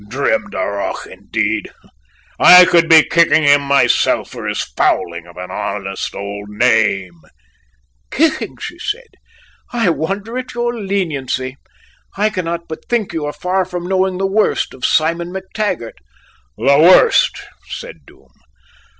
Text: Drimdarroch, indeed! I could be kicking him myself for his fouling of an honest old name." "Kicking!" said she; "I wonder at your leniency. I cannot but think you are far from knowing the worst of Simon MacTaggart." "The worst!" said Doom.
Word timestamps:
Drimdarroch, 0.09 1.05
indeed! 1.05 1.69
I 2.39 2.65
could 2.65 2.89
be 2.89 3.03
kicking 3.03 3.43
him 3.43 3.61
myself 3.61 4.31
for 4.31 4.47
his 4.47 4.63
fouling 4.63 5.27
of 5.27 5.37
an 5.37 5.51
honest 5.51 6.15
old 6.15 6.49
name." 6.49 7.21
"Kicking!" 8.09 8.57
said 8.57 8.71
she; 8.79 8.97
"I 9.71 9.91
wonder 9.91 10.39
at 10.39 10.55
your 10.55 10.73
leniency. 10.75 11.55
I 12.17 12.31
cannot 12.31 12.67
but 12.67 12.89
think 12.89 13.13
you 13.13 13.25
are 13.27 13.33
far 13.33 13.63
from 13.63 13.85
knowing 13.85 14.17
the 14.17 14.25
worst 14.25 14.73
of 14.73 14.83
Simon 14.87 15.31
MacTaggart." 15.31 15.99
"The 16.57 16.79
worst!" 16.79 17.37
said 17.69 17.97
Doom. 18.07 18.31